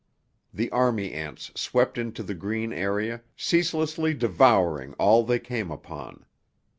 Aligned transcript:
The 0.51 0.71
army 0.71 1.11
ants 1.11 1.51
swept 1.53 1.99
into 1.99 2.23
the 2.23 2.33
green 2.33 2.73
area, 2.73 3.21
ceaselessly 3.37 4.15
devouring 4.15 4.93
all 4.95 5.23
they 5.23 5.37
came 5.37 5.69
upon. 5.69 6.25